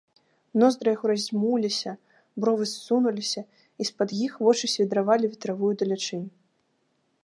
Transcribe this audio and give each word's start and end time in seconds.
Ноздры 0.61 0.87
яго 0.95 1.05
раздзьмуліся, 1.11 1.91
бровы 2.45 2.63
ссунуліся, 2.73 3.41
і 3.85 3.89
з-пад 3.93 4.09
іх 4.25 4.33
вочы 4.47 4.65
свідравалі 4.77 5.25
ветравую 5.37 5.73
далячынь. 5.85 6.27